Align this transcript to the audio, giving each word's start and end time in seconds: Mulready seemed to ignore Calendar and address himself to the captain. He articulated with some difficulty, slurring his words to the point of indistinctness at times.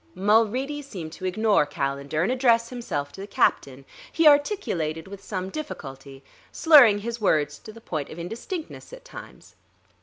Mulready 0.15 0.81
seemed 0.81 1.11
to 1.13 1.27
ignore 1.27 1.67
Calendar 1.67 2.23
and 2.23 2.31
address 2.31 2.69
himself 2.69 3.11
to 3.11 3.21
the 3.21 3.27
captain. 3.27 3.85
He 4.11 4.25
articulated 4.27 5.07
with 5.07 5.23
some 5.23 5.51
difficulty, 5.51 6.23
slurring 6.51 6.97
his 7.01 7.21
words 7.21 7.59
to 7.59 7.71
the 7.71 7.81
point 7.81 8.09
of 8.09 8.17
indistinctness 8.17 8.93
at 8.93 9.05
times. 9.05 9.55